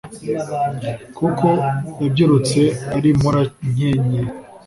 [1.17, 1.47] kuko
[2.01, 2.61] yabyirutse
[2.97, 4.21] ari mporankeye